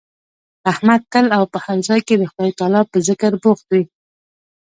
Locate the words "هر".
1.65-1.77